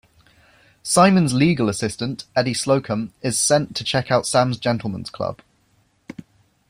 Simon's 0.81 1.31
legal 1.31 1.69
assistant, 1.69 2.25
Eddie 2.35 2.55
Slocum, 2.55 3.13
is 3.21 3.39
sent 3.39 3.75
to 3.75 3.83
checkout 3.83 4.25
Sam's 4.25 4.57
gentlemen's 4.57 5.11
club. 5.11 5.41